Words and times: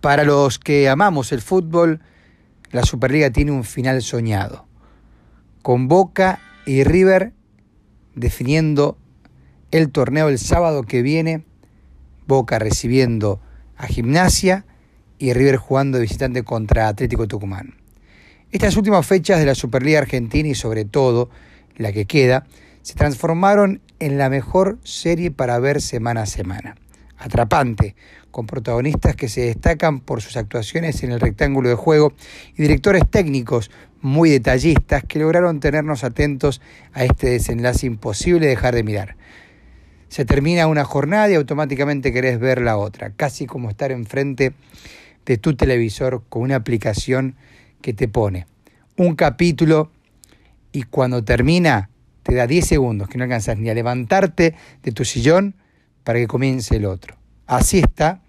Para 0.00 0.24
los 0.24 0.58
que 0.58 0.88
amamos 0.88 1.32
el 1.32 1.40
fútbol, 1.40 2.00
la 2.70 2.84
Superliga 2.84 3.30
tiene 3.30 3.50
un 3.50 3.64
final 3.64 4.00
soñado, 4.02 4.66
con 5.62 5.88
Boca 5.88 6.40
y 6.66 6.84
River 6.84 7.32
definiendo 8.14 8.96
el 9.70 9.90
torneo 9.90 10.28
el 10.28 10.38
sábado 10.38 10.82
que 10.82 11.02
viene, 11.02 11.44
Boca 12.26 12.58
recibiendo 12.58 13.40
a 13.76 13.86
Gimnasia 13.86 14.66
y 15.18 15.32
River 15.32 15.56
jugando 15.56 15.98
de 15.98 16.02
visitante 16.02 16.42
contra 16.44 16.88
Atlético 16.88 17.26
Tucumán. 17.26 17.74
Estas 18.52 18.76
últimas 18.76 19.06
fechas 19.06 19.40
de 19.40 19.46
la 19.46 19.54
Superliga 19.54 19.98
Argentina 19.98 20.48
y 20.48 20.54
sobre 20.54 20.84
todo 20.84 21.28
la 21.76 21.92
que 21.92 22.06
queda, 22.06 22.46
se 22.82 22.94
transformaron 22.94 23.80
en 23.98 24.16
la 24.16 24.30
mejor 24.30 24.78
serie 24.84 25.30
para 25.30 25.58
ver 25.58 25.82
semana 25.82 26.22
a 26.22 26.26
semana. 26.26 26.76
Atrapante, 27.18 27.96
con 28.30 28.46
protagonistas 28.46 29.16
que 29.16 29.28
se 29.28 29.42
destacan 29.42 30.00
por 30.00 30.22
sus 30.22 30.36
actuaciones 30.36 31.02
en 31.02 31.12
el 31.12 31.20
rectángulo 31.20 31.68
de 31.68 31.74
juego 31.74 32.12
y 32.56 32.62
directores 32.62 33.02
técnicos 33.10 33.70
muy 34.00 34.30
detallistas 34.30 35.02
que 35.04 35.18
lograron 35.18 35.60
tenernos 35.60 36.04
atentos 36.04 36.60
a 36.92 37.04
este 37.04 37.30
desenlace 37.30 37.86
imposible 37.86 38.46
de 38.46 38.50
dejar 38.50 38.74
de 38.74 38.84
mirar. 38.84 39.16
Se 40.08 40.24
termina 40.24 40.66
una 40.66 40.84
jornada 40.84 41.30
y 41.30 41.34
automáticamente 41.34 42.12
querés 42.12 42.38
ver 42.38 42.60
la 42.60 42.76
otra, 42.76 43.10
casi 43.10 43.46
como 43.46 43.68
estar 43.68 43.90
enfrente 43.90 44.52
de 45.26 45.36
tu 45.36 45.56
televisor 45.56 46.22
con 46.28 46.42
una 46.42 46.56
aplicación 46.56 47.34
que 47.82 47.92
te 47.92 48.08
pone 48.08 48.46
un 48.98 49.14
capítulo 49.14 49.90
y 50.72 50.82
cuando 50.82 51.24
termina 51.24 51.88
te 52.24 52.34
da 52.34 52.46
10 52.46 52.66
segundos 52.66 53.08
que 53.08 53.16
no 53.16 53.24
alcanzas 53.24 53.56
ni 53.56 53.70
a 53.70 53.74
levantarte 53.74 54.54
de 54.82 54.92
tu 54.92 55.04
sillón 55.04 55.54
para 56.04 56.18
que 56.18 56.26
comience 56.26 56.76
el 56.76 56.86
otro. 56.86 57.16
Así 57.46 57.78
está 57.78 58.22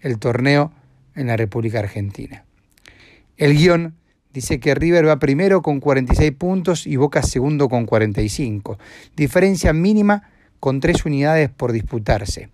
el 0.00 0.18
torneo 0.18 0.72
en 1.14 1.28
la 1.28 1.36
República 1.36 1.78
Argentina. 1.78 2.44
El 3.36 3.56
guion 3.56 3.94
dice 4.32 4.60
que 4.60 4.74
River 4.74 5.08
va 5.08 5.18
primero 5.18 5.62
con 5.62 5.80
46 5.80 6.32
puntos 6.32 6.86
y 6.86 6.96
Boca 6.96 7.22
segundo 7.22 7.68
con 7.68 7.86
45. 7.86 8.78
Diferencia 9.16 9.72
mínima 9.72 10.30
con 10.60 10.80
tres 10.80 11.04
unidades 11.04 11.50
por 11.50 11.72
disputarse. 11.72 12.48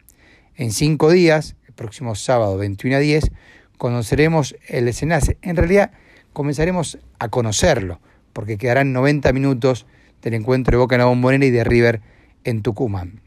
En 0.56 0.72
cinco 0.72 1.10
días, 1.10 1.56
el 1.66 1.74
próximo 1.74 2.14
sábado 2.14 2.58
21 2.58 2.96
a 2.96 3.00
10, 3.00 3.30
conoceremos 3.78 4.56
el 4.68 4.84
desenlace. 4.84 5.38
En 5.42 5.56
realidad, 5.56 5.92
comenzaremos 6.32 6.98
a 7.18 7.28
conocerlo, 7.28 8.00
porque 8.32 8.58
quedarán 8.58 8.92
90 8.92 9.32
minutos 9.32 9.86
del 10.22 10.34
encuentro 10.34 10.72
de 10.72 10.82
Boca 10.82 10.96
en 10.96 11.00
la 11.00 11.06
Bombonera 11.06 11.46
y 11.46 11.50
de 11.50 11.64
River 11.64 12.02
en 12.44 12.62
Tucumán. 12.62 13.22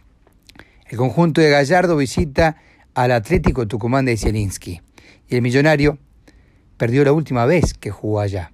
El 0.94 1.00
conjunto 1.00 1.42
de 1.42 1.50
Gallardo 1.50 1.98
visita 1.98 2.58
al 2.94 3.12
Atlético 3.14 3.68
Tucumán 3.68 4.06
de 4.06 4.16
Zielinski 4.16 4.84
y 5.28 5.36
el 5.36 5.42
millonario 5.42 5.98
perdió 6.78 7.04
la 7.04 7.14
última 7.14 7.48
vez 7.48 7.74
que 7.74 7.90
jugó 7.90 8.20
allá. 8.20 8.52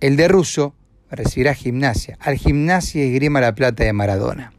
El 0.00 0.16
de 0.16 0.28
Russo 0.28 0.74
recibirá 1.10 1.52
gimnasia, 1.52 2.16
al 2.22 2.38
gimnasia 2.38 3.04
y 3.04 3.12
Grima 3.12 3.42
La 3.42 3.54
Plata 3.54 3.84
de 3.84 3.92
Maradona, 3.92 4.54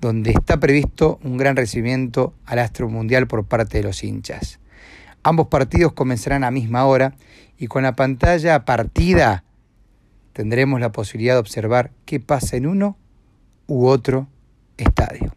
donde 0.00 0.32
está 0.32 0.58
previsto 0.58 1.20
un 1.22 1.36
gran 1.36 1.54
recibimiento 1.54 2.34
al 2.44 2.58
astro 2.58 2.88
mundial 2.88 3.28
por 3.28 3.44
parte 3.44 3.78
de 3.78 3.84
los 3.84 4.02
hinchas. 4.02 4.58
Ambos 5.22 5.46
partidos 5.46 5.92
comenzarán 5.92 6.42
a 6.42 6.50
misma 6.50 6.86
hora 6.86 7.14
y 7.56 7.68
con 7.68 7.84
la 7.84 7.94
pantalla 7.94 8.64
partida 8.64 9.44
tendremos 10.32 10.80
la 10.80 10.90
posibilidad 10.90 11.34
de 11.34 11.40
observar 11.40 11.92
qué 12.04 12.18
pasa 12.18 12.56
en 12.56 12.66
uno 12.66 12.98
u 13.68 13.86
otro 13.86 14.26
estadio. 14.76 15.36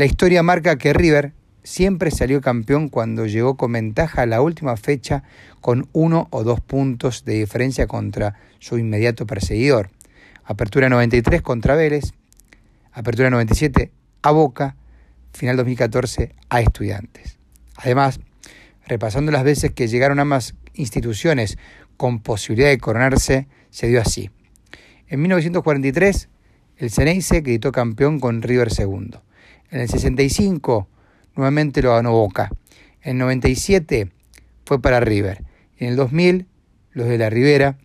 La 0.00 0.06
historia 0.06 0.42
marca 0.42 0.78
que 0.78 0.94
River 0.94 1.34
siempre 1.62 2.10
salió 2.10 2.40
campeón 2.40 2.88
cuando 2.88 3.26
llegó 3.26 3.58
con 3.58 3.72
ventaja 3.72 4.22
a 4.22 4.26
la 4.26 4.40
última 4.40 4.78
fecha 4.78 5.24
con 5.60 5.90
uno 5.92 6.26
o 6.30 6.42
dos 6.42 6.62
puntos 6.62 7.26
de 7.26 7.34
diferencia 7.34 7.86
contra 7.86 8.36
su 8.60 8.78
inmediato 8.78 9.26
perseguidor. 9.26 9.90
Apertura 10.42 10.88
93 10.88 11.42
contra 11.42 11.74
Vélez, 11.74 12.14
Apertura 12.92 13.28
97 13.28 13.92
a 14.22 14.30
Boca, 14.30 14.74
final 15.34 15.58
2014 15.58 16.34
a 16.48 16.62
Estudiantes. 16.62 17.36
Además, 17.76 18.20
repasando 18.86 19.30
las 19.32 19.44
veces 19.44 19.72
que 19.72 19.86
llegaron 19.86 20.18
ambas 20.18 20.54
instituciones 20.72 21.58
con 21.98 22.20
posibilidad 22.20 22.70
de 22.70 22.78
coronarse, 22.78 23.48
se 23.68 23.88
dio 23.88 24.00
así. 24.00 24.30
En 25.08 25.20
1943, 25.20 26.30
el 26.78 26.90
Ceneice 26.90 27.42
gritó 27.42 27.70
campeón 27.70 28.18
con 28.18 28.40
River 28.40 28.70
II. 28.78 29.20
En 29.70 29.80
el 29.80 29.88
65, 29.88 30.88
nuevamente 31.36 31.82
lo 31.82 31.94
ganó 31.94 32.12
Boca. 32.12 32.50
En 33.02 33.12
el 33.12 33.18
97 33.18 34.10
fue 34.64 34.82
para 34.82 35.00
River. 35.00 35.44
En 35.78 35.88
el 35.88 35.96
2000, 35.96 36.46
los 36.92 37.08
de 37.08 37.18
la 37.18 37.30
Ribera 37.30 37.78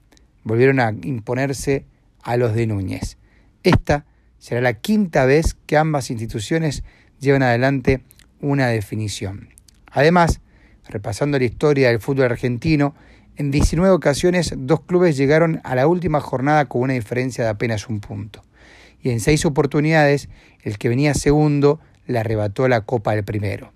volvieron 0.44 0.80
a 0.80 0.94
imponerse 1.04 1.86
a 2.24 2.38
los 2.38 2.56
de 2.56 2.68
Núñez. 2.68 3.18
Esta 3.64 4.06
será 4.40 4.62
la 4.62 4.74
quinta 4.74 5.26
vez 5.26 5.56
que 5.66 5.78
ambas 5.78 6.10
instituciones 6.10 6.84
llevan 7.20 7.44
adelante 7.44 8.04
una 8.42 8.68
definición. 8.68 9.50
Además, 9.92 10.42
repasando 10.88 11.38
la 11.40 11.46
historia 11.46 11.90
del 11.90 12.00
fútbol 12.00 12.26
argentino, 12.26 12.96
en 13.38 13.52
19 13.52 13.94
ocasiones, 13.94 14.54
dos 14.58 14.82
clubes 14.82 15.18
llegaron 15.18 15.62
a 15.64 15.76
la 15.76 15.88
última 15.88 16.20
jornada 16.20 16.66
con 16.66 16.82
una 16.82 16.94
diferencia 16.94 17.44
de 17.44 17.50
apenas 17.50 17.90
un 17.90 18.00
punto. 18.00 18.44
Y 19.06 19.12
en 19.12 19.20
seis 19.20 19.46
oportunidades, 19.46 20.30
el 20.64 20.80
que 20.80 20.90
venía 20.90 21.14
segundo 21.14 21.80
le 22.08 22.18
arrebató 22.18 22.68
la 22.68 22.82
copa 22.82 23.14
del 23.14 23.24
primero. 23.24 23.72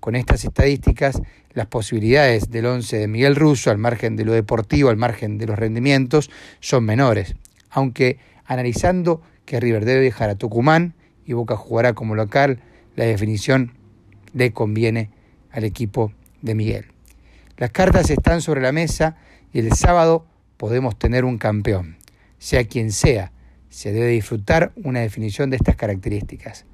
Con 0.00 0.16
estas 0.16 0.44
estadísticas, 0.44 1.22
las 1.52 1.68
posibilidades 1.68 2.50
del 2.50 2.66
once 2.66 2.98
de 2.98 3.06
Miguel 3.06 3.36
Russo, 3.36 3.70
al 3.70 3.78
margen 3.78 4.16
de 4.16 4.24
lo 4.24 4.32
deportivo, 4.32 4.90
al 4.90 4.96
margen 4.96 5.38
de 5.38 5.46
los 5.46 5.56
rendimientos, 5.56 6.28
son 6.58 6.84
menores. 6.84 7.36
Aunque 7.70 8.18
analizando 8.46 9.22
que 9.44 9.60
River 9.60 9.84
debe 9.84 10.00
dejar 10.00 10.28
a 10.28 10.34
Tucumán 10.34 10.94
y 11.24 11.34
Boca 11.34 11.54
jugará 11.56 11.92
como 11.92 12.16
local, 12.16 12.58
la 12.96 13.04
definición 13.04 13.74
le 14.32 14.50
conviene 14.50 15.08
al 15.52 15.62
equipo 15.62 16.12
de 16.42 16.56
Miguel. 16.56 16.86
Las 17.58 17.70
cartas 17.70 18.10
están 18.10 18.40
sobre 18.40 18.60
la 18.60 18.72
mesa 18.72 19.18
y 19.52 19.60
el 19.60 19.72
sábado 19.74 20.26
podemos 20.56 20.98
tener 20.98 21.24
un 21.24 21.38
campeón. 21.38 21.96
Sea 22.40 22.64
quien 22.64 22.90
sea, 22.90 23.30
se 23.74 23.92
debe 23.92 24.06
disfrutar 24.10 24.70
una 24.76 25.00
definición 25.00 25.50
de 25.50 25.56
estas 25.56 25.74
características. 25.74 26.64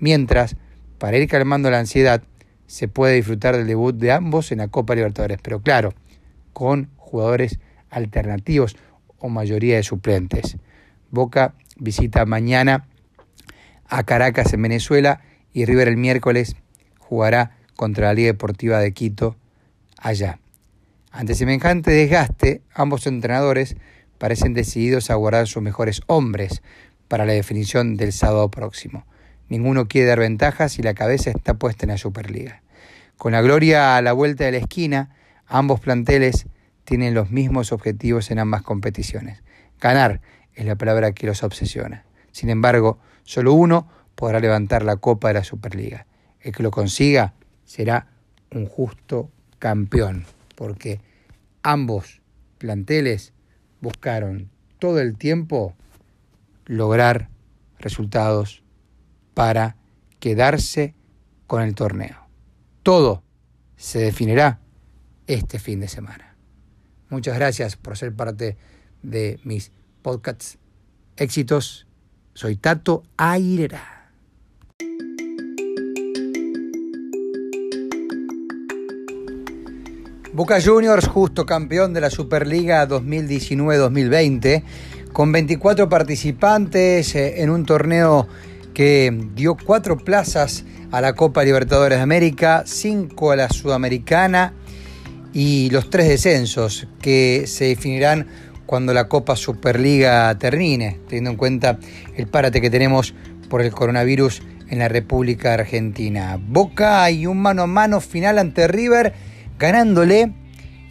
Mientras, 0.00 0.56
para 0.98 1.16
ir 1.16 1.28
calmando 1.28 1.70
la 1.70 1.78
ansiedad, 1.78 2.24
se 2.66 2.88
puede 2.88 3.14
disfrutar 3.14 3.56
del 3.56 3.68
debut 3.68 3.94
de 3.94 4.10
ambos 4.10 4.50
en 4.50 4.58
la 4.58 4.66
Copa 4.66 4.96
Libertadores, 4.96 5.38
pero 5.40 5.62
claro, 5.62 5.94
con 6.52 6.90
jugadores 6.96 7.60
alternativos 7.90 8.76
o 9.18 9.28
mayoría 9.28 9.76
de 9.76 9.84
suplentes. 9.84 10.56
Boca 11.12 11.54
visita 11.76 12.26
mañana 12.26 12.88
a 13.86 14.02
Caracas 14.02 14.52
en 14.52 14.62
Venezuela 14.62 15.20
y 15.52 15.64
River 15.64 15.86
el 15.86 15.96
miércoles 15.96 16.56
jugará 16.98 17.56
contra 17.76 18.08
la 18.08 18.14
Liga 18.14 18.32
Deportiva 18.32 18.80
de 18.80 18.92
Quito 18.92 19.36
allá. 19.96 20.40
Ante 21.12 21.36
semejante 21.36 21.92
desgaste, 21.92 22.62
ambos 22.74 23.06
entrenadores 23.06 23.76
parecen 24.18 24.54
decididos 24.54 25.10
a 25.10 25.14
guardar 25.14 25.46
sus 25.46 25.62
mejores 25.62 26.02
hombres 26.06 26.62
para 27.08 27.24
la 27.24 27.32
definición 27.32 27.96
del 27.96 28.12
sábado 28.12 28.50
próximo. 28.50 29.06
Ninguno 29.48 29.88
quiere 29.88 30.08
dar 30.08 30.20
ventajas 30.20 30.78
y 30.78 30.82
la 30.82 30.94
cabeza 30.94 31.30
está 31.30 31.54
puesta 31.54 31.86
en 31.86 31.90
la 31.90 31.98
Superliga. 31.98 32.62
Con 33.16 33.32
la 33.32 33.40
gloria 33.40 33.96
a 33.96 34.02
la 34.02 34.12
vuelta 34.12 34.44
de 34.44 34.52
la 34.52 34.58
esquina, 34.58 35.16
ambos 35.46 35.80
planteles 35.80 36.46
tienen 36.84 37.14
los 37.14 37.30
mismos 37.30 37.72
objetivos 37.72 38.30
en 38.30 38.38
ambas 38.38 38.62
competiciones. 38.62 39.42
Ganar 39.80 40.20
es 40.54 40.66
la 40.66 40.76
palabra 40.76 41.12
que 41.12 41.26
los 41.26 41.42
obsesiona. 41.42 42.04
Sin 42.32 42.50
embargo, 42.50 42.98
solo 43.24 43.52
uno 43.52 43.88
podrá 44.14 44.40
levantar 44.40 44.82
la 44.82 44.96
copa 44.96 45.28
de 45.28 45.34
la 45.34 45.44
Superliga. 45.44 46.06
El 46.40 46.52
que 46.52 46.62
lo 46.62 46.70
consiga 46.70 47.34
será 47.64 48.08
un 48.50 48.66
justo 48.66 49.30
campeón, 49.58 50.24
porque 50.54 51.00
ambos 51.62 52.20
planteles 52.58 53.32
buscaron 53.80 54.50
todo 54.78 55.00
el 55.00 55.16
tiempo 55.16 55.74
lograr 56.66 57.28
resultados 57.78 58.62
para 59.34 59.76
quedarse 60.20 60.94
con 61.46 61.62
el 61.62 61.74
torneo. 61.74 62.28
Todo 62.82 63.22
se 63.76 63.98
definirá 63.98 64.60
este 65.26 65.58
fin 65.58 65.80
de 65.80 65.88
semana. 65.88 66.36
Muchas 67.10 67.36
gracias 67.36 67.76
por 67.76 67.96
ser 67.96 68.14
parte 68.14 68.56
de 69.02 69.40
mis 69.44 69.72
podcasts. 70.02 70.58
Éxitos. 71.16 71.86
Soy 72.34 72.56
Tato 72.56 73.02
Airera. 73.16 73.97
Boca 80.38 80.60
Juniors, 80.64 81.08
justo 81.08 81.44
campeón 81.46 81.92
de 81.92 82.00
la 82.00 82.10
Superliga 82.10 82.86
2019-2020, 82.86 84.62
con 85.12 85.32
24 85.32 85.88
participantes 85.88 87.16
eh, 87.16 87.42
en 87.42 87.50
un 87.50 87.66
torneo 87.66 88.28
que 88.72 89.12
dio 89.34 89.56
cuatro 89.56 89.98
plazas 89.98 90.64
a 90.92 91.00
la 91.00 91.14
Copa 91.14 91.42
Libertadores 91.42 91.98
de 91.98 92.02
América, 92.04 92.62
cinco 92.66 93.32
a 93.32 93.36
la 93.36 93.48
Sudamericana 93.48 94.54
y 95.32 95.70
los 95.70 95.90
tres 95.90 96.06
descensos 96.06 96.86
que 97.02 97.48
se 97.48 97.64
definirán 97.64 98.28
cuando 98.64 98.94
la 98.94 99.08
Copa 99.08 99.34
Superliga 99.34 100.32
termine, 100.38 101.00
teniendo 101.08 101.30
en 101.30 101.36
cuenta 101.36 101.80
el 102.16 102.28
párate 102.28 102.60
que 102.60 102.70
tenemos 102.70 103.12
por 103.50 103.60
el 103.60 103.72
coronavirus 103.72 104.42
en 104.70 104.78
la 104.78 104.86
República 104.86 105.54
Argentina. 105.54 106.38
Boca 106.40 107.10
y 107.10 107.26
un 107.26 107.42
mano 107.42 107.62
a 107.62 107.66
mano 107.66 108.00
final 108.00 108.38
ante 108.38 108.68
River, 108.68 109.14
ganándole 109.58 110.32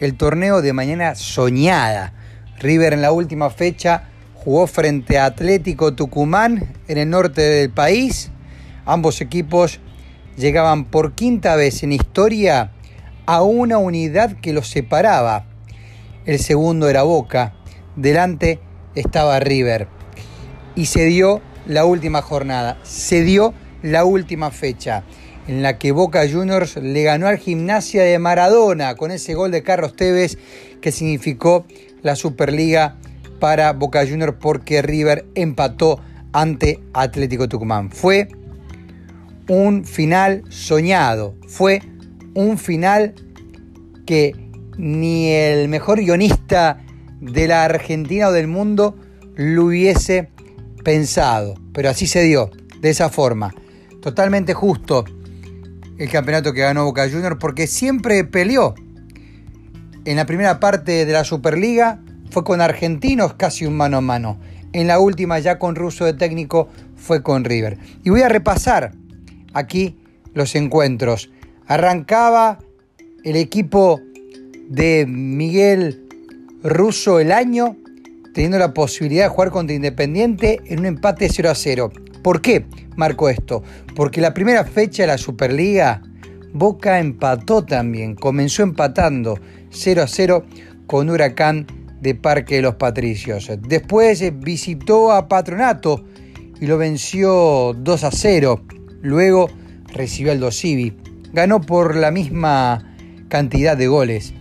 el 0.00 0.16
torneo 0.16 0.62
de 0.62 0.72
mañana 0.72 1.14
soñada. 1.14 2.12
River 2.58 2.92
en 2.92 3.02
la 3.02 3.12
última 3.12 3.50
fecha 3.50 4.04
jugó 4.34 4.66
frente 4.66 5.18
a 5.18 5.26
Atlético 5.26 5.94
Tucumán 5.94 6.72
en 6.86 6.98
el 6.98 7.10
norte 7.10 7.42
del 7.42 7.70
país. 7.70 8.30
Ambos 8.84 9.20
equipos 9.20 9.80
llegaban 10.36 10.84
por 10.84 11.14
quinta 11.14 11.56
vez 11.56 11.82
en 11.82 11.92
historia 11.92 12.72
a 13.26 13.42
una 13.42 13.78
unidad 13.78 14.36
que 14.40 14.52
los 14.52 14.68
separaba. 14.68 15.46
El 16.26 16.38
segundo 16.38 16.88
era 16.88 17.02
Boca, 17.02 17.54
delante 17.96 18.60
estaba 18.94 19.40
River. 19.40 19.88
Y 20.74 20.86
se 20.86 21.06
dio 21.06 21.40
la 21.66 21.84
última 21.84 22.22
jornada, 22.22 22.78
se 22.82 23.22
dio 23.22 23.54
la 23.82 24.04
última 24.04 24.50
fecha 24.50 25.04
en 25.48 25.62
la 25.62 25.78
que 25.78 25.92
Boca 25.92 26.28
Juniors 26.30 26.76
le 26.76 27.02
ganó 27.02 27.26
al 27.26 27.38
Gimnasia 27.38 28.04
de 28.04 28.18
Maradona 28.18 28.94
con 28.94 29.10
ese 29.10 29.34
gol 29.34 29.50
de 29.50 29.62
Carlos 29.62 29.96
Tevez 29.96 30.38
que 30.80 30.92
significó 30.92 31.64
la 32.02 32.14
Superliga 32.16 32.96
para 33.40 33.72
Boca 33.72 34.06
Juniors 34.06 34.36
porque 34.38 34.82
River 34.82 35.26
empató 35.34 36.00
ante 36.32 36.80
Atlético 36.92 37.48
Tucumán. 37.48 37.90
Fue 37.90 38.28
un 39.48 39.86
final 39.86 40.44
soñado, 40.50 41.34
fue 41.48 41.80
un 42.34 42.58
final 42.58 43.14
que 44.06 44.36
ni 44.76 45.30
el 45.30 45.68
mejor 45.68 45.98
guionista 45.98 46.84
de 47.20 47.48
la 47.48 47.64
Argentina 47.64 48.28
o 48.28 48.32
del 48.32 48.48
mundo 48.48 48.96
lo 49.34 49.64
hubiese 49.64 50.28
pensado, 50.84 51.54
pero 51.72 51.88
así 51.88 52.06
se 52.06 52.22
dio, 52.22 52.50
de 52.80 52.90
esa 52.90 53.08
forma. 53.08 53.54
Totalmente 54.02 54.52
justo 54.52 55.04
el 55.98 56.08
campeonato 56.08 56.52
que 56.52 56.60
ganó 56.60 56.84
Boca 56.84 57.08
Juniors 57.10 57.36
porque 57.38 57.66
siempre 57.66 58.24
peleó. 58.24 58.74
En 60.04 60.16
la 60.16 60.26
primera 60.26 60.60
parte 60.60 61.04
de 61.04 61.12
la 61.12 61.24
Superliga 61.24 62.00
fue 62.30 62.44
con 62.44 62.60
Argentinos 62.60 63.34
casi 63.34 63.66
un 63.66 63.76
mano 63.76 63.98
a 63.98 64.00
mano. 64.00 64.38
En 64.72 64.86
la 64.86 65.00
última 65.00 65.38
ya 65.38 65.58
con 65.58 65.74
Russo 65.74 66.04
de 66.04 66.14
técnico 66.14 66.68
fue 66.96 67.22
con 67.22 67.44
River. 67.44 67.78
Y 68.04 68.10
voy 68.10 68.22
a 68.22 68.28
repasar 68.28 68.92
aquí 69.52 69.98
los 70.34 70.54
encuentros. 70.54 71.30
Arrancaba 71.66 72.58
el 73.24 73.36
equipo 73.36 74.00
de 74.68 75.04
Miguel 75.06 76.06
Russo 76.62 77.20
el 77.20 77.32
año 77.32 77.76
teniendo 78.34 78.58
la 78.58 78.72
posibilidad 78.72 79.24
de 79.24 79.30
jugar 79.30 79.50
contra 79.50 79.74
Independiente 79.74 80.60
en 80.66 80.80
un 80.80 80.86
empate 80.86 81.28
0 81.28 81.50
a 81.50 81.54
0. 81.54 81.92
¿Por 82.28 82.42
qué 82.42 82.66
marco 82.94 83.30
esto? 83.30 83.62
Porque 83.96 84.20
la 84.20 84.34
primera 84.34 84.62
fecha 84.62 85.04
de 85.04 85.06
la 85.06 85.16
Superliga, 85.16 86.02
Boca 86.52 86.98
empató 86.98 87.64
también, 87.64 88.16
comenzó 88.16 88.62
empatando 88.62 89.38
0 89.70 90.02
a 90.02 90.06
0 90.06 90.44
con 90.86 91.08
Huracán 91.08 91.66
de 92.02 92.14
Parque 92.14 92.56
de 92.56 92.60
los 92.60 92.74
Patricios. 92.74 93.50
Después 93.66 94.22
visitó 94.40 95.10
a 95.10 95.26
Patronato 95.26 96.04
y 96.60 96.66
lo 96.66 96.76
venció 96.76 97.72
2 97.72 98.04
a 98.04 98.10
0. 98.10 98.62
Luego 99.00 99.48
recibió 99.94 100.30
al 100.30 100.40
Dosivi. 100.40 100.98
Ganó 101.32 101.62
por 101.62 101.96
la 101.96 102.10
misma 102.10 102.94
cantidad 103.30 103.74
de 103.74 103.86
goles. 103.86 104.34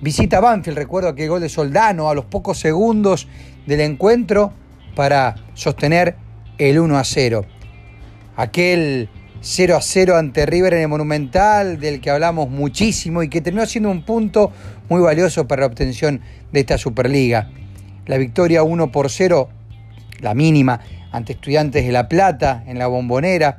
Visita 0.00 0.38
Banfield, 0.38 0.78
recuerdo 0.78 1.08
aquel 1.08 1.30
gol 1.30 1.40
de 1.40 1.48
Soldano 1.48 2.10
a 2.10 2.14
los 2.14 2.26
pocos 2.26 2.60
segundos 2.60 3.26
del 3.66 3.80
encuentro 3.80 4.52
para 4.94 5.34
sostener 5.54 6.27
el 6.58 6.78
1 6.78 6.98
a 6.98 7.04
0. 7.04 7.44
Aquel 8.36 9.08
0 9.40 9.76
a 9.76 9.80
0 9.80 10.16
ante 10.16 10.46
River 10.46 10.74
en 10.74 10.82
el 10.82 10.88
Monumental, 10.88 11.78
del 11.78 12.00
que 12.00 12.10
hablamos 12.10 12.50
muchísimo 12.50 13.22
y 13.22 13.28
que 13.28 13.40
terminó 13.40 13.66
siendo 13.66 13.90
un 13.90 14.04
punto 14.04 14.52
muy 14.88 15.00
valioso 15.00 15.46
para 15.46 15.60
la 15.60 15.66
obtención 15.66 16.20
de 16.52 16.60
esta 16.60 16.76
Superliga. 16.78 17.50
La 18.06 18.18
victoria 18.18 18.62
1 18.62 18.90
por 18.90 19.10
0, 19.10 19.48
la 20.20 20.34
mínima, 20.34 20.80
ante 21.12 21.32
Estudiantes 21.32 21.84
de 21.84 21.92
La 21.92 22.08
Plata 22.08 22.64
en 22.66 22.78
la 22.78 22.88
Bombonera. 22.88 23.58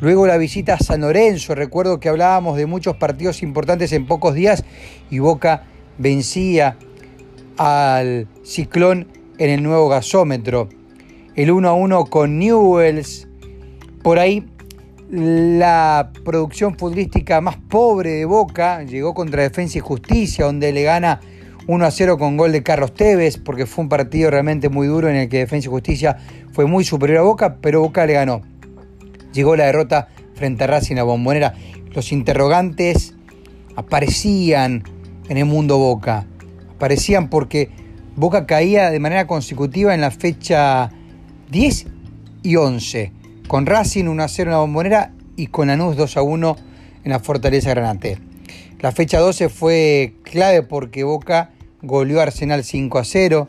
Luego 0.00 0.26
la 0.26 0.36
visita 0.36 0.74
a 0.74 0.78
San 0.78 1.00
Lorenzo, 1.00 1.56
recuerdo 1.56 1.98
que 1.98 2.08
hablábamos 2.08 2.56
de 2.56 2.66
muchos 2.66 2.96
partidos 2.96 3.42
importantes 3.42 3.92
en 3.92 4.06
pocos 4.06 4.34
días 4.34 4.64
y 5.10 5.18
Boca 5.18 5.64
vencía 5.98 6.76
al 7.56 8.28
Ciclón 8.44 9.08
en 9.38 9.50
el 9.50 9.62
nuevo 9.64 9.88
gasómetro 9.88 10.68
el 11.42 11.52
1 11.52 11.68
a 11.68 11.72
1 11.72 12.04
con 12.06 12.40
Newells. 12.40 13.28
Por 14.02 14.18
ahí 14.18 14.44
la 15.08 16.10
producción 16.24 16.76
futbolística 16.76 17.40
más 17.40 17.56
pobre 17.56 18.10
de 18.14 18.24
Boca 18.24 18.82
llegó 18.82 19.14
contra 19.14 19.44
Defensa 19.44 19.78
y 19.78 19.80
Justicia, 19.80 20.46
donde 20.46 20.72
le 20.72 20.82
gana 20.82 21.20
1 21.68 21.84
a 21.84 21.90
0 21.92 22.18
con 22.18 22.36
gol 22.36 22.50
de 22.50 22.64
Carlos 22.64 22.92
Tevez, 22.92 23.38
porque 23.38 23.66
fue 23.66 23.84
un 23.84 23.88
partido 23.88 24.32
realmente 24.32 24.68
muy 24.68 24.88
duro 24.88 25.08
en 25.08 25.14
el 25.14 25.28
que 25.28 25.38
Defensa 25.38 25.68
y 25.68 25.70
Justicia 25.70 26.16
fue 26.52 26.66
muy 26.66 26.82
superior 26.82 27.18
a 27.18 27.22
Boca, 27.22 27.58
pero 27.60 27.82
Boca 27.82 28.04
le 28.04 28.14
ganó. 28.14 28.42
Llegó 29.32 29.54
la 29.54 29.66
derrota 29.66 30.08
frente 30.34 30.64
a 30.64 30.66
Racing 30.66 30.96
a 30.96 31.04
Bombonera. 31.04 31.54
Los 31.94 32.10
interrogantes 32.10 33.14
aparecían 33.76 34.82
en 35.28 35.36
el 35.36 35.44
mundo 35.44 35.78
Boca. 35.78 36.26
Aparecían 36.74 37.30
porque 37.30 37.70
Boca 38.16 38.44
caía 38.44 38.90
de 38.90 38.98
manera 38.98 39.28
consecutiva 39.28 39.94
en 39.94 40.00
la 40.00 40.10
fecha 40.10 40.90
10 41.50 41.86
y 42.42 42.56
11, 42.56 43.12
con 43.46 43.64
Racing 43.64 44.04
1 44.04 44.22
a 44.22 44.28
0 44.28 44.50
en 44.50 44.52
la 44.52 44.60
bombonera 44.60 45.12
y 45.36 45.46
con 45.46 45.68
Lanús 45.68 45.96
2 45.96 46.16
a 46.18 46.22
1 46.22 46.56
en 47.04 47.10
la 47.10 47.20
Fortaleza 47.20 47.70
Granate. 47.70 48.18
La 48.80 48.92
fecha 48.92 49.18
12 49.18 49.48
fue 49.48 50.12
clave 50.24 50.62
porque 50.62 51.04
Boca 51.04 51.50
goleó 51.80 52.20
a 52.20 52.24
Arsenal 52.24 52.64
5 52.64 52.98
a 52.98 53.04
0. 53.04 53.48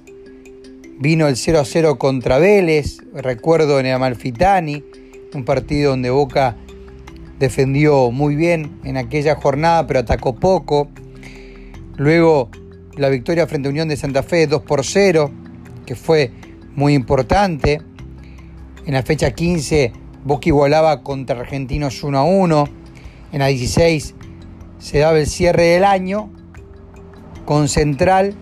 Vino 1.00 1.28
el 1.28 1.36
0 1.36 1.60
a 1.60 1.66
0 1.66 2.00
contra 2.00 2.40
Vélez, 2.40 3.00
recuerdo 3.14 3.80
en 3.80 3.88
el 3.88 3.94
Amalfitani, 3.94 4.84
un 5.34 5.44
partido 5.44 5.92
donde 5.92 6.10
Boca 6.10 6.56
defendió 7.38 8.12
muy 8.12 8.36
bien 8.36 8.80
en 8.86 8.96
aquella 8.96 9.36
jornada, 9.36 9.88
pero 9.88 10.00
atacó 10.00 10.36
poco. 10.36 10.90
Luego 11.98 12.50
la 12.96 13.10
victoria 13.10 13.46
frente 13.46 13.68
a 13.68 13.72
Unión 13.72 13.90
de 13.90 13.98
Santa 13.98 14.24
Fe 14.24 14.48
2 14.48 14.62
por 14.64 14.86
0, 14.86 15.32
que 15.86 15.96
fue 15.96 16.32
muy 16.76 16.94
importante. 16.94 17.82
En 18.86 18.94
la 18.94 19.04
fecha 19.04 19.32
15, 19.32 19.94
Boca 20.24 20.50
igualaba 20.50 21.04
contra 21.04 21.40
Argentinos 21.40 22.04
1 22.04 22.18
a 22.18 22.24
1. 22.24 22.64
En 23.32 23.40
la 23.40 23.48
16 23.48 24.16
se 24.80 25.00
daba 25.00 25.20
el 25.20 25.28
cierre 25.28 25.64
del 25.64 25.84
año 25.84 26.32
con 27.46 27.68
Central 27.68 28.36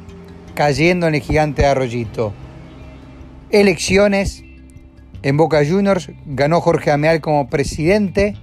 cayendo 0.54 1.08
en 1.08 1.16
el 1.16 1.22
gigante 1.22 1.62
de 1.62 1.68
Arroyito. 1.68 2.34
Elecciones 3.50 4.44
en 5.24 5.38
Boca 5.38 5.64
Juniors, 5.66 6.12
ganó 6.26 6.62
Jorge 6.62 6.92
Ameal 6.92 7.22
como 7.22 7.50
presidente, 7.50 8.36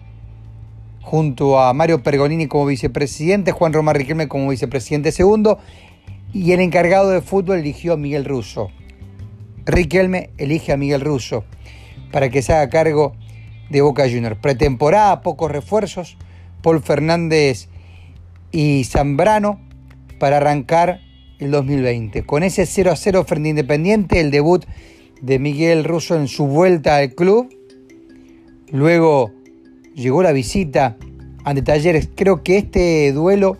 junto 1.03 1.61
a 1.61 1.73
Mario 1.73 2.03
Pergolini 2.03 2.47
como 2.47 2.67
vicepresidente, 2.67 3.53
Juan 3.53 3.73
Román 3.73 3.95
Riquelme 3.95 4.29
como 4.29 4.49
vicepresidente 4.49 5.12
segundo, 5.12 5.59
y 6.33 6.53
el 6.53 6.61
encargado 6.61 7.11
de 7.11 7.21
fútbol 7.21 7.59
eligió 7.59 7.93
a 7.95 7.97
Miguel 7.97 8.25
Russo. 8.25 8.71
Riquelme 9.66 10.30
elige 10.38 10.73
a 10.73 10.76
Miguel 10.76 11.00
Russo 11.00 11.44
para 12.12 12.28
que 12.28 12.42
se 12.42 12.52
haga 12.52 12.68
cargo 12.68 13.14
de 13.71 13.80
Boca 13.80 14.04
Juniors. 14.04 14.38
Pretemporada, 14.38 15.23
pocos 15.23 15.50
refuerzos, 15.50 16.16
Paul 16.62 16.83
Fernández 16.83 17.68
y 18.52 18.85
Zambrano 18.85 19.61
para 20.18 20.37
arrancar 20.37 21.00
el 21.38 21.50
2020. 21.50 22.25
Con 22.25 22.42
ese 22.42 22.66
0 22.66 22.92
a 22.92 22.97
0 22.97 23.25
frente 23.25 23.49
Independiente, 23.49 24.21
el 24.21 24.30
debut 24.30 24.64
de 25.21 25.38
Miguel 25.38 25.85
Russo 25.85 26.16
en 26.16 26.28
su 26.28 26.47
vuelta 26.47 26.97
al 26.97 27.14
club. 27.14 27.49
Luego 28.71 29.33
llegó 29.94 30.23
la 30.23 30.33
visita 30.33 30.97
ante 31.44 31.62
Talleres. 31.62 32.09
Creo 32.14 32.42
que 32.42 32.59
este 32.59 33.12
duelo, 33.12 33.56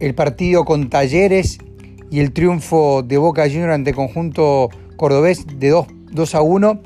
el 0.00 0.14
partido 0.14 0.64
con 0.64 0.88
Talleres 0.88 1.58
y 2.10 2.20
el 2.20 2.32
triunfo 2.32 3.02
de 3.02 3.18
Boca 3.18 3.44
Juniors 3.44 3.74
ante 3.74 3.92
conjunto 3.92 4.70
cordobés 4.96 5.46
de 5.58 5.68
2, 5.68 5.86
2 6.12 6.34
a 6.34 6.42
1, 6.42 6.80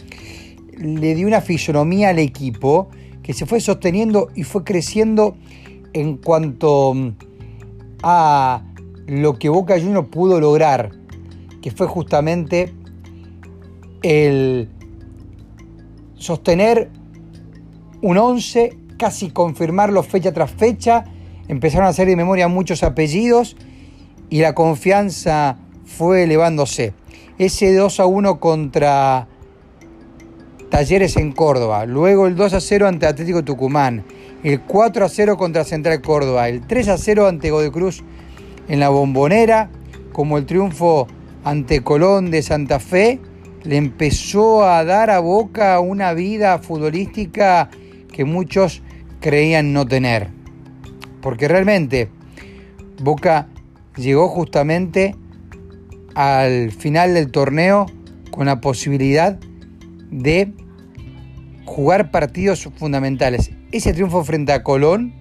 le 0.79 1.15
dio 1.15 1.27
una 1.27 1.41
fisonomía 1.41 2.11
al 2.11 2.19
equipo 2.19 2.89
que 3.23 3.33
se 3.33 3.47
fue 3.47 3.61
sosteniendo 3.61 4.29
y 4.35 4.43
fue 4.43 4.65
creciendo 4.65 5.37
en 5.93 6.17
cuanto 6.17 6.95
mm, 6.95 7.09
a 8.03 8.65
lo 9.07 9.39
que 9.39 9.49
Boca 9.49 9.79
Juniors 9.79 10.09
pudo 10.09 10.41
lograr, 10.41 10.91
que 11.61 11.71
fue 11.71 11.87
justamente 11.87 12.73
el 14.03 14.69
sostener 16.17 16.91
un 18.01 18.19
11, 18.19 18.77
casi 18.99 19.31
confirmarlo 19.31 20.03
fecha 20.03 20.33
tras 20.33 20.51
fecha, 20.51 21.05
empezaron 21.47 21.87
a 21.87 21.91
hacer 21.91 22.09
de 22.09 22.17
memoria 22.17 22.49
muchos 22.49 22.83
apellidos 22.83 23.57
y 24.33 24.41
la 24.41 24.55
confianza 24.55 25.59
fue 25.85 26.23
elevándose. 26.23 26.95
Ese 27.37 27.75
2 27.75 28.01
a 28.01 28.07
1 28.07 28.41
contra 28.41 29.29
Talleres 30.71 31.19
en 31.19 31.33
Córdoba, 31.33 31.85
luego 31.85 32.27
el 32.27 32.35
2 32.35 32.55
a 32.55 32.61
0 32.63 32.89
ante 32.89 33.07
Atlético 33.07 33.45
Tucumán, 33.45 34.05
el 34.43 34.63
4 34.63 35.05
a 35.05 35.09
0 35.11 35.37
contra 35.37 35.65
Central 35.65 36.01
Córdoba, 36.01 36.49
el 36.49 36.67
3 36.67 36.89
a 36.89 36.97
0 36.97 37.27
ante 37.27 37.51
Godecruz 37.51 38.03
en 38.69 38.81
la 38.81 38.89
Bombonera, 38.89 39.69
como 40.15 40.39
el 40.39 40.47
triunfo 40.47 41.09
ante 41.45 41.83
Colón 41.83 42.31
de 42.31 42.41
Santa 42.41 42.81
Fe, 42.81 43.21
le 43.65 43.77
empezó 43.77 44.65
a 44.65 44.83
dar 44.83 45.11
a 45.11 45.19
Boca 45.19 45.79
una 45.79 46.15
vida 46.15 46.59
futbolística 46.59 47.69
que 48.11 48.25
muchos 48.25 48.81
creían 49.21 49.75
no 49.75 49.87
tener. 49.87 50.29
Porque 51.21 51.49
realmente 51.49 52.09
Boca 52.99 53.49
llegó 53.97 54.29
justamente 54.29 55.17
al 56.15 56.73
final 56.73 57.15
del 57.15 57.31
torneo 57.31 57.87
con 58.31 58.47
la 58.47 58.61
posibilidad 58.61 59.39
de 60.11 60.53
jugar 61.65 62.11
partidos 62.11 62.69
fundamentales. 62.77 63.51
Ese 63.71 63.93
triunfo 63.93 64.25
frente 64.25 64.53
a 64.53 64.63
Colón 64.63 65.15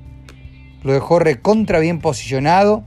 lo 0.84 0.94
dejó 0.94 1.20
recontra 1.20 1.80
bien 1.80 2.00
posicionado 2.00 2.84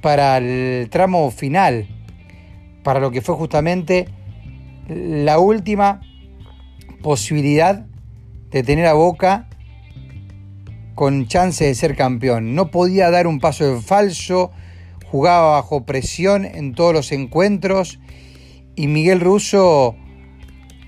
para 0.00 0.38
el 0.38 0.88
tramo 0.90 1.30
final, 1.30 1.88
para 2.82 3.00
lo 3.00 3.10
que 3.10 3.22
fue 3.22 3.34
justamente 3.34 4.08
la 4.88 5.38
última 5.38 6.00
posibilidad 7.02 7.86
de 8.50 8.62
tener 8.62 8.86
a 8.86 8.94
Boca 8.94 9.48
con 10.94 11.26
chance 11.26 11.64
de 11.64 11.74
ser 11.74 11.96
campeón. 11.96 12.54
No 12.54 12.70
podía 12.70 13.10
dar 13.10 13.26
un 13.26 13.40
paso 13.40 13.64
en 13.66 13.82
falso, 13.82 14.50
jugaba 15.04 15.52
bajo 15.52 15.84
presión 15.84 16.44
en 16.44 16.74
todos 16.74 16.92
los 16.92 17.12
encuentros 17.12 18.00
y 18.76 18.86
Miguel 18.86 19.20
Russo 19.20 19.96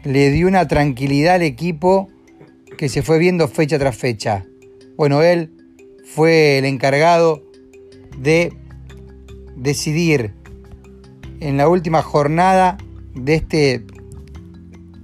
le 0.04 0.30
dio 0.30 0.48
una 0.48 0.68
tranquilidad 0.68 1.36
al 1.36 1.42
equipo 1.42 2.08
que 2.76 2.88
se 2.88 3.02
fue 3.02 3.18
viendo 3.18 3.48
fecha 3.48 3.78
tras 3.78 3.96
fecha. 3.96 4.44
Bueno, 4.96 5.22
él 5.22 5.52
fue 6.04 6.58
el 6.58 6.64
encargado 6.64 7.42
de 8.18 8.52
decidir 9.56 10.34
en 11.40 11.56
la 11.56 11.68
última 11.68 12.02
jornada 12.02 12.78
de 13.14 13.34
este 13.34 13.84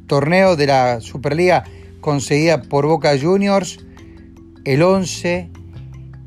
torneo 0.06 0.56
de 0.56 0.66
la 0.66 1.00
Superliga 1.00 1.64
conseguida 2.00 2.62
por 2.62 2.86
Boca 2.86 3.18
Juniors 3.18 3.78
el 4.64 4.82
11 4.82 5.50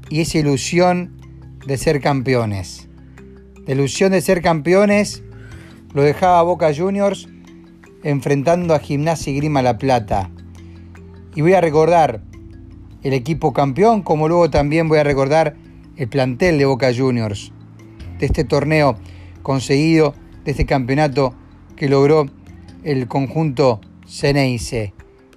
y 0.09 0.21
esa 0.21 0.37
ilusión 0.37 1.17
de 1.65 1.77
ser 1.77 2.01
campeones. 2.01 2.89
La 3.65 3.73
ilusión 3.73 4.11
de 4.11 4.21
ser 4.21 4.41
campeones 4.41 5.23
lo 5.93 6.03
dejaba 6.03 6.41
Boca 6.41 6.73
Juniors 6.75 7.29
enfrentando 8.03 8.73
a 8.73 8.79
Gimnasia 8.79 9.31
y 9.31 9.37
Grima 9.37 9.61
La 9.61 9.77
Plata. 9.77 10.29
Y 11.33 11.41
voy 11.41 11.53
a 11.53 11.61
recordar 11.61 12.21
el 13.03 13.13
equipo 13.13 13.53
campeón, 13.53 14.01
como 14.01 14.27
luego 14.27 14.49
también 14.49 14.89
voy 14.89 14.99
a 14.99 15.03
recordar 15.03 15.55
el 15.95 16.09
plantel 16.09 16.57
de 16.57 16.65
Boca 16.65 16.91
Juniors 16.95 17.53
de 18.19 18.25
este 18.25 18.43
torneo 18.43 18.97
conseguido, 19.43 20.13
de 20.43 20.51
este 20.51 20.65
campeonato 20.65 21.33
que 21.75 21.87
logró 21.87 22.25
el 22.83 23.07
conjunto 23.07 23.81
Ceneice. 24.07 24.93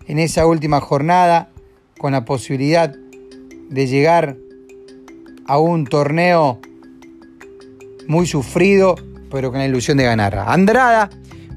En 0.07 0.19
esa 0.19 0.47
última 0.47 0.81
jornada, 0.81 1.50
con 1.99 2.12
la 2.12 2.25
posibilidad 2.25 2.95
de 3.69 3.87
llegar 3.87 4.37
a 5.47 5.59
un 5.59 5.85
torneo 5.85 6.61
muy 8.07 8.26
sufrido, 8.26 8.95
pero 9.31 9.50
con 9.50 9.59
la 9.59 9.67
ilusión 9.67 9.99
de 9.99 10.05
ganar. 10.05 10.38
Andrada, 10.38 11.11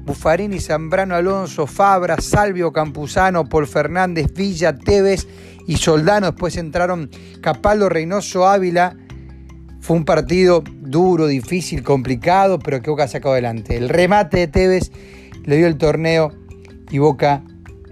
Buffarini, 0.04 0.60
Zambrano, 0.60 1.14
Alonso, 1.14 1.66
Fabra, 1.66 2.20
Salvio, 2.20 2.72
Campuzano, 2.72 3.48
Paul 3.48 3.66
Fernández, 3.66 4.32
Villa, 4.34 4.76
Tevez 4.76 5.26
y 5.66 5.76
Soldano. 5.76 6.26
Después 6.32 6.56
entraron 6.56 7.08
Capaldo, 7.40 7.88
Reynoso, 7.88 8.46
Ávila 8.46 8.96
fue 9.82 9.96
un 9.96 10.04
partido 10.04 10.62
duro, 10.80 11.26
difícil, 11.26 11.82
complicado, 11.82 12.60
pero 12.60 12.80
que 12.80 12.88
Boca 12.88 13.08
sacó 13.08 13.32
adelante. 13.32 13.76
El 13.76 13.88
remate 13.88 14.38
de 14.38 14.46
Tevez 14.46 14.92
le 15.44 15.56
dio 15.56 15.66
el 15.66 15.76
torneo 15.76 16.32
y 16.88 16.98
Boca 16.98 17.42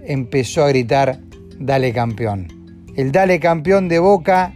empezó 0.05 0.63
a 0.63 0.69
gritar, 0.69 1.19
dale 1.61 1.93
campeón. 1.93 2.47
El 2.95 3.11
dale 3.11 3.39
campeón 3.39 3.87
de 3.87 3.99
Boca, 3.99 4.53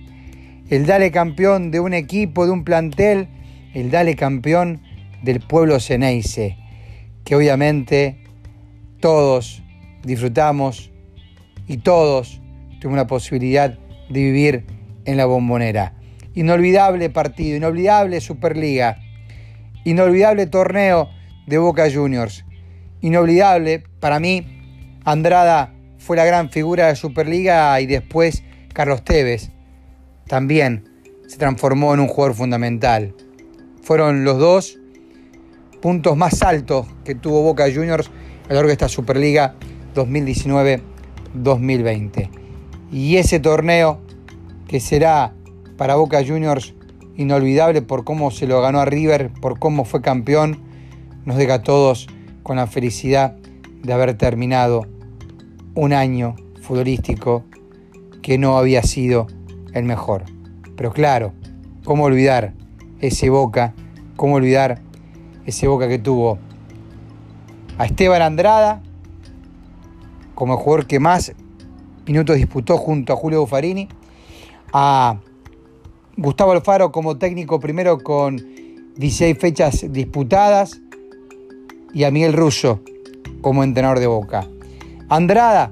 el 0.70 0.86
dale 0.86 1.12
campeón 1.12 1.72
de 1.72 1.80
un 1.80 1.94
equipo, 1.94 2.46
de 2.46 2.52
un 2.52 2.64
plantel, 2.64 3.28
el 3.74 3.92
dale 3.92 4.16
campeón 4.16 4.82
del 5.24 5.40
pueblo 5.40 5.80
Ceneice, 5.80 6.58
que 7.24 7.36
obviamente 7.36 8.18
todos 9.00 9.62
disfrutamos 10.04 10.92
y 11.68 11.78
todos 11.78 12.42
tuvimos 12.80 12.98
la 12.98 13.08
posibilidad 13.08 13.78
de 14.10 14.20
vivir 14.20 14.66
en 15.06 15.18
la 15.18 15.26
bombonera. 15.26 15.94
Inolvidable 16.34 17.10
partido, 17.10 17.58
inolvidable 17.58 18.20
Superliga, 18.20 18.98
inolvidable 19.84 20.48
torneo 20.48 21.10
de 21.48 21.58
Boca 21.60 21.86
Juniors. 21.92 22.44
Inolvidable, 23.02 23.84
para 24.00 24.20
mí, 24.20 24.46
Andrada 25.06 25.75
fue 26.06 26.16
la 26.16 26.24
gran 26.24 26.50
figura 26.52 26.88
de 26.88 26.96
Superliga 26.96 27.82
y 27.82 27.88
después 27.88 28.44
Carlos 28.74 29.04
Tevez 29.04 29.50
también 30.28 30.88
se 31.28 31.38
transformó 31.38 31.96
en 31.96 32.00
un 32.00 32.08
jugador 32.08 32.36
fundamental. 32.36 33.16
Fueron 33.82 34.24
los 34.24 34.38
dos 34.38 34.78
puntos 35.82 36.16
más 36.16 36.44
altos 36.44 36.86
que 37.04 37.16
tuvo 37.16 37.42
Boca 37.42 37.66
Juniors 37.74 38.12
a 38.44 38.50
lo 38.50 38.54
largo 38.54 38.68
de 38.68 38.74
esta 38.74 38.88
Superliga 38.88 39.56
2019-2020. 39.96 42.30
Y 42.92 43.18
ese 43.18 43.40
torneo 43.40 44.00
que 44.68 44.80
será 44.80 45.34
para 45.76 45.96
Boca 45.96 46.24
Juniors 46.24 46.76
inolvidable 47.16 47.82
por 47.82 48.04
cómo 48.04 48.30
se 48.30 48.46
lo 48.46 48.62
ganó 48.62 48.80
a 48.80 48.86
River, 48.86 49.32
por 49.42 49.58
cómo 49.58 49.86
fue 49.86 50.04
campeón, 50.04 50.60
nos 51.26 51.38
deja 51.38 51.56
a 51.56 51.64
todos 51.64 52.06
con 52.44 52.58
la 52.58 52.68
felicidad 52.68 53.36
de 53.82 53.92
haber 53.92 54.16
terminado 54.16 54.86
un 55.76 55.94
año 55.94 56.36
futbolístico 56.62 57.44
que 58.22 58.38
no 58.38 58.58
había 58.58 58.82
sido 58.82 59.28
el 59.74 59.84
mejor. 59.84 60.24
Pero 60.76 60.92
claro, 60.92 61.34
¿cómo 61.84 62.06
olvidar 62.06 62.54
ese 63.00 63.30
Boca? 63.30 63.74
¿Cómo 64.16 64.36
olvidar 64.36 64.82
ese 65.46 65.68
Boca 65.68 65.88
que 65.88 66.00
tuvo 66.00 66.40
a 67.78 67.86
Esteban 67.86 68.22
Andrada 68.22 68.82
como 70.34 70.58
jugador 70.58 70.88
que 70.88 71.00
más 71.00 71.34
minutos 72.08 72.38
disputó 72.38 72.78
junto 72.78 73.14
a 73.14 73.16
Julio 73.16 73.42
Buffarini, 73.42 73.88
a 74.74 75.20
Gustavo 76.18 76.52
Alfaro 76.52 76.92
como 76.92 77.18
técnico 77.18 77.60
primero 77.60 78.00
con 78.00 78.38
16 78.96 79.38
fechas 79.38 79.86
disputadas 79.92 80.80
y 81.94 82.04
a 82.04 82.12
Miguel 82.12 82.34
Russo 82.34 82.82
como 83.42 83.64
entrenador 83.64 84.00
de 84.00 84.08
Boca. 84.08 84.48
Andrada, 85.08 85.72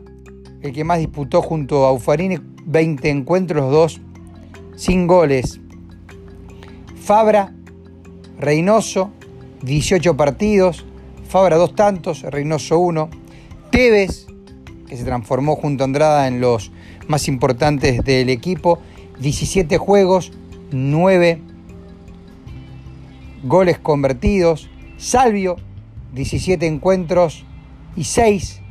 el 0.62 0.74
que 0.74 0.84
más 0.84 1.00
disputó 1.00 1.42
junto 1.42 1.86
a 1.86 1.92
Ufarini, 1.92 2.38
20 2.66 3.10
encuentros, 3.10 3.72
dos 3.72 4.02
sin 4.76 5.08
goles. 5.08 5.60
Fabra, 7.02 7.54
Reynoso, 8.40 9.12
18 9.64 10.16
partidos, 10.16 10.86
Fabra 11.28 11.58
dos 11.58 11.74
tantos, 11.74 12.22
Reynoso 12.22 12.78
uno. 12.78 13.10
Tevez, 13.72 14.28
que 14.88 14.98
se 14.98 15.04
transformó 15.04 15.56
junto 15.56 15.84
a 15.84 15.86
Andrada 15.86 16.28
en 16.28 16.40
los 16.40 16.72
más 17.08 17.28
importantes 17.28 18.04
del 18.04 18.30
equipo, 18.30 18.80
17 19.20 19.80
juegos, 19.80 20.32
9 20.72 21.42
goles 23.44 23.80
convertidos. 23.80 24.70
Salvio, 24.98 25.56
17 26.14 26.68
encuentros 26.68 27.46
y 27.96 28.04
6 28.04 28.63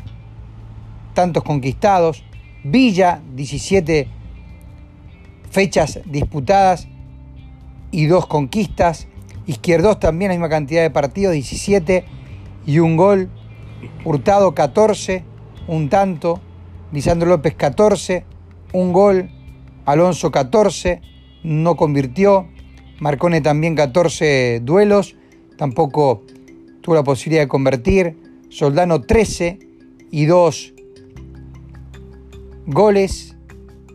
tantos 1.13 1.43
conquistados. 1.43 2.25
Villa, 2.65 3.21
17 3.35 4.09
fechas 5.51 6.01
disputadas 6.07 6.89
y 7.91 8.07
2 8.07 8.27
conquistas. 8.27 9.09
Izquierdos 9.47 9.99
también 10.01 10.31
la 10.31 10.35
misma 10.35 10.49
cantidad 10.49 10.83
de 10.83 10.91
partidos, 10.91 11.35
17 11.35 12.05
y 12.67 12.79
un 12.79 12.97
gol. 12.97 13.29
Hurtado 14.05 14.55
14, 14.55 15.25
un 15.67 15.89
tanto. 15.89 16.41
Lisandro 16.93 17.29
López 17.29 17.55
14, 17.55 18.25
un 18.73 18.93
gol. 18.93 19.31
Alonso 19.85 20.31
14, 20.31 21.01
no 21.43 21.77
convirtió. 21.77 22.47
Marcone 23.01 23.41
también 23.41 23.75
14 23.75 24.61
duelos, 24.63 25.17
tampoco 25.59 26.23
tuvo 26.83 26.95
la 26.95 27.03
posibilidad 27.03 27.43
de 27.43 27.49
convertir. 27.49 28.17
Soldano 28.49 29.01
13 29.01 29.59
y 30.13 30.27
2 30.27 30.75
goles. 32.67 33.37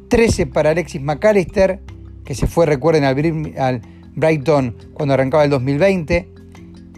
13 0.09 0.47
para 0.47 0.69
Alexis 0.69 1.01
McAllister 1.01 1.81
que 2.27 2.35
se 2.35 2.45
fue, 2.45 2.65
recuerden, 2.65 3.05
al, 3.57 3.81
Brighton 4.13 4.75
cuando 4.93 5.13
arrancaba 5.13 5.45
el 5.45 5.49
2020. 5.49 6.29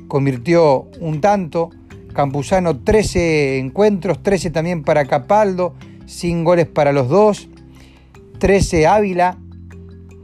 Convirtió 0.07 0.87
un 0.99 1.21
tanto. 1.21 1.69
Campuzano 2.13 2.79
13 2.79 3.59
encuentros, 3.59 4.23
13 4.23 4.49
también 4.49 4.83
para 4.83 5.05
Capaldo, 5.05 5.75
sin 6.07 6.43
goles 6.43 6.65
para 6.65 6.91
los 6.91 7.07
dos. 7.09 7.47
13 8.39 8.87
Ávila, 8.87 9.37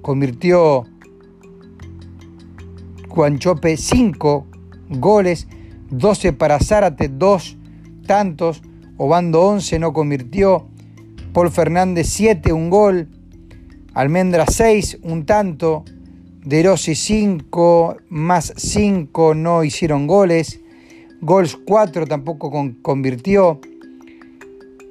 convirtió 0.01 0.85
Juanchope 3.07 3.77
5 3.77 4.47
goles, 4.89 5.47
12 5.91 6.33
para 6.33 6.59
Zárate, 6.59 7.09
2 7.09 7.57
tantos, 8.07 8.63
Obando 8.97 9.41
11 9.41 9.77
no 9.79 9.93
convirtió, 9.93 10.67
Paul 11.35 11.51
Fernández 11.51 12.07
7, 12.07 12.53
un 12.53 12.69
gol, 12.69 13.09
Almendra 13.93 14.45
6, 14.47 14.99
un 15.03 15.25
tanto, 15.25 15.83
De 16.45 16.63
Rossi 16.63 16.95
5, 16.95 17.97
más 18.07 18.53
5 18.55 19.35
no 19.35 19.65
hicieron 19.65 20.07
goles, 20.07 20.61
Gols 21.19 21.57
4 21.65 22.07
tampoco 22.07 22.49
convirtió, 22.81 23.59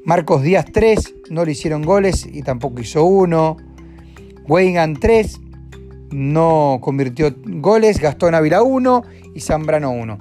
Marcos 0.04 0.42
Díaz 0.42 0.66
3, 0.70 1.14
no 1.30 1.46
le 1.46 1.52
hicieron 1.52 1.80
goles 1.80 2.28
y 2.30 2.42
tampoco 2.42 2.82
hizo 2.82 3.06
uno, 3.06 3.56
Weigan 4.46 4.96
3, 4.96 5.40
no 6.10 6.78
convirtió 6.82 7.34
goles, 7.42 7.98
Gastón 7.98 8.34
Ávila 8.34 8.62
1 8.62 9.02
y 9.34 9.40
Zambrano 9.40 9.92
1. 9.92 10.18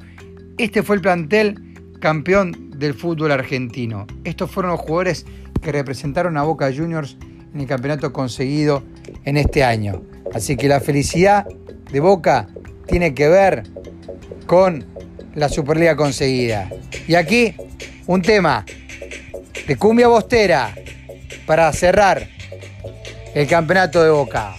Este 0.57 0.83
fue 0.83 0.95
el 0.95 1.01
plantel 1.01 1.99
campeón 1.99 2.71
del 2.77 2.93
fútbol 2.93 3.33
argentino. 3.33 4.07
Estos 4.23 4.49
fueron 4.49 4.71
los 4.71 4.79
jugadores 4.79 5.25
que 5.63 5.71
representaron 5.71 6.37
a 6.37 6.43
Boca 6.43 6.71
Juniors 6.75 7.17
en 7.53 7.61
el 7.61 7.67
campeonato 7.67 8.13
conseguido 8.13 8.83
en 9.25 9.37
este 9.37 9.63
año. 9.63 10.03
Así 10.33 10.55
que 10.57 10.67
la 10.67 10.79
felicidad 10.79 11.45
de 11.91 11.99
Boca 11.99 12.47
tiene 12.85 13.13
que 13.13 13.27
ver 13.27 13.63
con 14.45 14.85
la 15.35 15.49
Superliga 15.49 15.95
conseguida. 15.95 16.69
Y 17.07 17.15
aquí 17.15 17.55
un 18.07 18.21
tema 18.21 18.65
de 19.67 19.75
cumbia 19.77 20.07
bostera 20.07 20.75
para 21.45 21.71
cerrar 21.73 22.27
el 23.33 23.47
campeonato 23.47 24.03
de 24.03 24.11
Boca. 24.11 24.55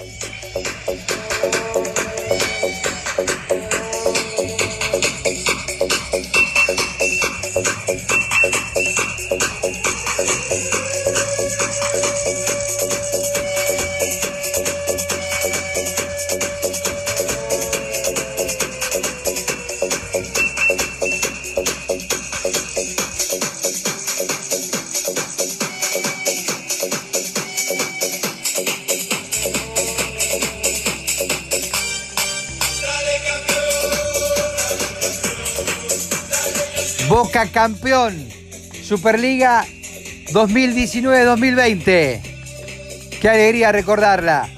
Boca 37.15 37.47
campeón. 37.47 38.29
Superliga 38.83 39.65
2019-2020. 40.33 42.21
Qué 43.21 43.29
alegría 43.29 43.71
recordarla. 43.71 44.49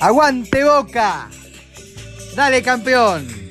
Aguante 0.00 0.64
Boca. 0.64 1.30
Dale 2.34 2.62
campeón. 2.64 3.41